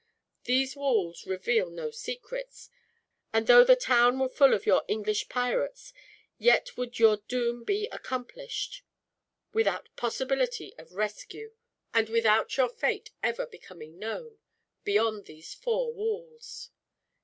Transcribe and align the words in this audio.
These 0.45 0.75
walls 0.75 1.27
reveal 1.27 1.69
no 1.69 1.91
secrets, 1.91 2.71
and 3.31 3.45
though 3.45 3.63
the 3.63 3.75
town 3.75 4.17
were 4.17 4.29
full 4.29 4.55
of 4.55 4.65
your 4.65 4.83
English 4.87 5.29
pirates, 5.29 5.93
yet 6.39 6.75
would 6.75 6.97
your 6.97 7.17
doom 7.27 7.63
be 7.63 7.85
accomplished; 7.91 8.81
without 9.53 9.89
a 9.89 9.99
possibility 10.01 10.73
of 10.79 10.93
rescue, 10.95 11.53
and 11.93 12.09
without 12.09 12.57
your 12.57 12.69
fate 12.69 13.11
ever 13.21 13.45
becoming 13.45 13.99
known, 13.99 14.39
beyond 14.83 15.25
these 15.25 15.53
four 15.53 15.93
walls. 15.93 16.71